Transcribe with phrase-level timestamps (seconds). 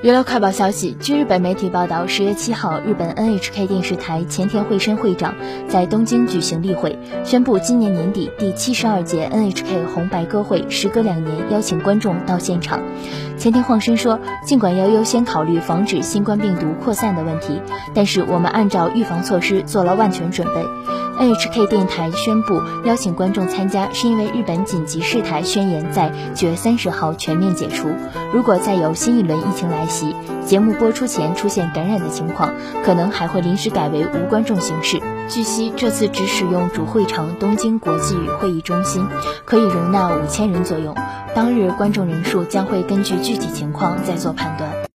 [0.00, 5.34] 娱乐快报消息：据日本媒体报道，十月七号，日本 NHK 电视台前田惠生会长
[5.66, 12.80] 在东京举行例会，宣布今年年底第七十二届 NHK 红白歌会时隔两年邀请观众到现场。
[13.36, 17.60] 前田晃生说，尽管要优先考虑防止新冠病毒扩散的问题，
[17.92, 20.64] 但是我们按照预防措施做了万全准备。
[21.18, 27.88] NHK 电台宣布邀请观众参加，是因为日本紧急事态宣言在九月三十号全面解除。
[28.32, 30.14] 如果再有新一轮疫情来袭，
[30.46, 32.52] 节目播出前出现感染的情况，
[32.84, 35.00] 可能还会临时改为无观众形式。
[35.28, 39.04] 据悉，这次只使用主会场东京国际会议中心，
[39.44, 40.94] 可以容纳五千人左右。
[41.34, 44.87] 当日观众人数将会根据具体情况再做判断。